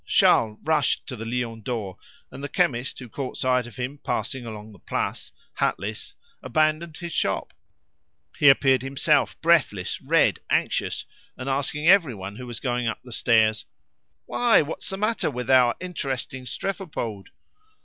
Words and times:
Charles 0.07 0.57
rushed 0.63 1.05
to 1.05 1.15
the 1.15 1.25
"Lion 1.25 1.61
d'Or," 1.61 1.99
and 2.31 2.43
the 2.43 2.49
chemist, 2.49 2.97
who 2.97 3.07
caught 3.07 3.37
sight 3.37 3.67
of 3.67 3.75
him 3.75 3.99
passing 3.99 4.47
along 4.47 4.71
the 4.71 4.79
Place 4.79 5.31
hatless, 5.59 6.15
abandoned 6.41 6.97
his 6.97 7.13
shop. 7.13 7.53
He 8.39 8.49
appeared 8.49 8.81
himself 8.81 9.39
breathless, 9.41 10.01
red, 10.01 10.39
anxious, 10.49 11.05
and 11.37 11.47
asking 11.47 11.87
everyone 11.87 12.37
who 12.37 12.47
was 12.47 12.59
going 12.59 12.87
up 12.87 13.03
the 13.03 13.11
stairs 13.11 13.65
"Why, 14.25 14.63
what's 14.63 14.89
the 14.89 14.97
matter 14.97 15.29
with 15.29 15.51
our 15.51 15.75
interesting 15.79 16.45
strephopode?" 16.47 17.27